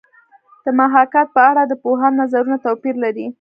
د 0.63 0.65
محاکات 0.79 1.27
په 1.35 1.41
اړه 1.49 1.63
د 1.67 1.73
پوهانو 1.83 2.17
نظرونه 2.21 2.57
توپیر 2.65 2.95
لري 3.03 3.27